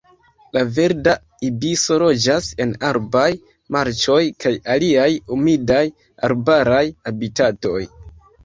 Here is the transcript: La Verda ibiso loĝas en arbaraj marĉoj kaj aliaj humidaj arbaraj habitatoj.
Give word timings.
La 0.55 0.61
Verda 0.77 1.11
ibiso 1.49 1.97
loĝas 2.03 2.47
en 2.65 2.73
arbaraj 2.89 3.35
marĉoj 3.77 4.17
kaj 4.47 4.55
aliaj 4.77 5.07
humidaj 5.29 5.85
arbaraj 6.31 6.85
habitatoj. 7.11 7.81